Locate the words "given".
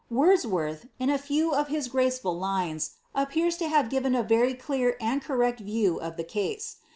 3.91-4.15